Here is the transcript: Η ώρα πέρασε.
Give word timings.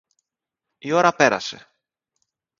Η 0.77 0.91
ώρα 0.93 1.13
πέρασε. 1.15 1.67